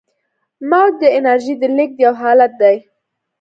موج 0.69 0.91
د 1.01 1.03
انرژۍ 1.17 1.53
د 1.59 1.63
لیږد 1.77 1.97
یو 2.05 2.13
حالت 2.21 2.51
دی. 2.61 2.75